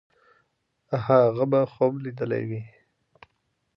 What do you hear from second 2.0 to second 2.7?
لیدلی وي.